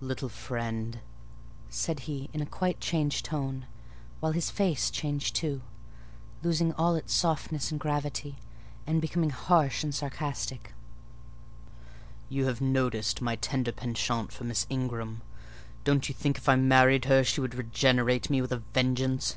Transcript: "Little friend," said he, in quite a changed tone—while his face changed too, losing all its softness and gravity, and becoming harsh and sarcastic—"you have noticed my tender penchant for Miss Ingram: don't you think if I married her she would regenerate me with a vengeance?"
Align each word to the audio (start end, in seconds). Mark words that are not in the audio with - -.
"Little 0.00 0.30
friend," 0.30 1.00
said 1.68 2.00
he, 2.08 2.30
in 2.32 2.46
quite 2.46 2.78
a 2.78 2.80
changed 2.80 3.26
tone—while 3.26 4.32
his 4.32 4.50
face 4.50 4.90
changed 4.90 5.34
too, 5.36 5.60
losing 6.42 6.72
all 6.72 6.94
its 6.94 7.12
softness 7.12 7.70
and 7.70 7.78
gravity, 7.78 8.36
and 8.86 9.02
becoming 9.02 9.28
harsh 9.28 9.84
and 9.84 9.94
sarcastic—"you 9.94 10.70
have 12.46 12.62
noticed 12.62 13.20
my 13.20 13.36
tender 13.36 13.70
penchant 13.70 14.32
for 14.32 14.44
Miss 14.44 14.66
Ingram: 14.70 15.20
don't 15.84 16.08
you 16.08 16.14
think 16.14 16.38
if 16.38 16.48
I 16.48 16.56
married 16.56 17.04
her 17.04 17.22
she 17.22 17.42
would 17.42 17.54
regenerate 17.54 18.30
me 18.30 18.40
with 18.40 18.52
a 18.52 18.62
vengeance?" 18.72 19.36